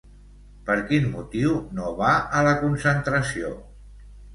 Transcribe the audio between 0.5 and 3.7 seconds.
Per quin motiu no va a la concentració?